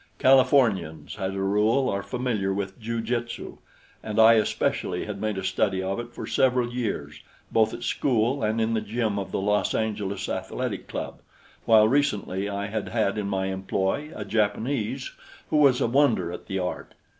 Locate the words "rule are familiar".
1.43-2.51